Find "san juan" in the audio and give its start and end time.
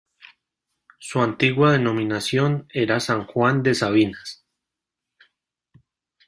2.99-3.61